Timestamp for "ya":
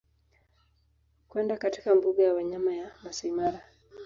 2.23-2.33, 2.75-2.91